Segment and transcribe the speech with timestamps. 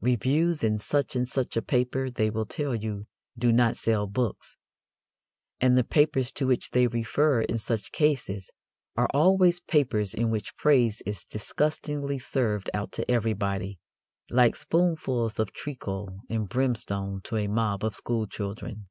[0.00, 4.56] Reviews in such and such a paper, they will tell you, do not sell books.
[5.60, 8.50] And the papers to which they refer in such cases
[8.96, 13.78] are always papers in which praise is disgustingly served out to everybody,
[14.30, 18.88] like spoonfuls of treacle and brimstone to a mob of schoolchildren.